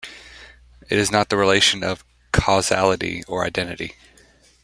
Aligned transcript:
It 0.89 0.97
is 0.97 1.11
not 1.11 1.29
the 1.29 1.37
relation 1.37 1.83
of 1.83 2.03
"causality" 2.31 3.23
or 3.27 3.45
"identity". 3.45 3.97